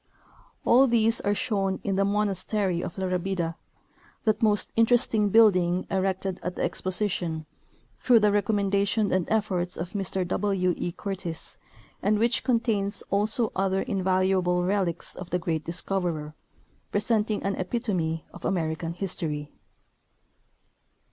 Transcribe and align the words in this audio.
All 0.65 0.87
these 0.87 1.21
are 1.21 1.35
shown 1.35 1.79
in 1.83 1.95
the 1.95 2.03
monastery 2.03 2.81
of 2.81 2.97
La 2.97 3.05
Rabida, 3.05 3.53
that 4.23 4.41
most 4.41 4.73
interesting 4.75 5.29
building 5.29 5.85
erected 5.91 6.39
at 6.41 6.55
the 6.55 6.63
Exposition 6.63 7.45
through 7.99 8.19
the 8.21 8.31
recommendation 8.31 9.11
and 9.11 9.27
efforts 9.29 9.77
of 9.77 9.91
Mr 9.91 10.27
W. 10.27 10.73
E. 10.75 10.91
Curtis, 10.91 11.59
and 12.01 12.17
which 12.17 12.43
contains 12.43 13.03
also 13.11 13.51
other 13.55 13.85
invalu 13.85 14.39
able 14.39 14.65
relics 14.65 15.13
of 15.13 15.29
the 15.29 15.37
great 15.37 15.65
discoverer, 15.65 16.33
presenting 16.91 17.43
an 17.43 17.53
epitome 17.53 18.25
of 18.33 18.43
American 18.43 18.93
history. 18.93 19.51